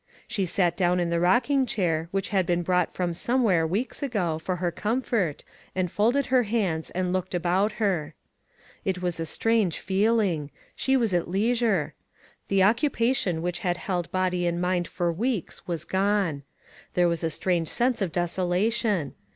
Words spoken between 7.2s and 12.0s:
about her. It was a strange feeling. She was at leisure.